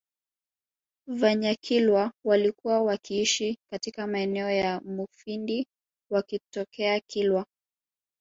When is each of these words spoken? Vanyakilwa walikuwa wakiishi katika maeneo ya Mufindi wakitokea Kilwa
Vanyakilwa 1.07 2.13
walikuwa 2.25 2.81
wakiishi 2.83 3.59
katika 3.71 4.07
maeneo 4.07 4.49
ya 4.51 4.81
Mufindi 4.85 5.67
wakitokea 6.11 6.99
Kilwa 6.99 7.45